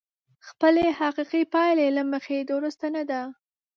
[0.47, 3.21] خپلې حقيقي پايلې له مخې درسته نه ده.